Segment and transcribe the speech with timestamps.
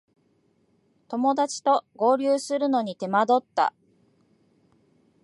[1.09, 3.71] 友だちと合流するのに手間取った